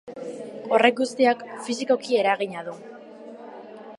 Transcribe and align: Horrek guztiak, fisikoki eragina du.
Horrek 0.77 1.01
guztiak, 1.01 1.43
fisikoki 1.67 2.19
eragina 2.21 2.65
du. 2.71 2.75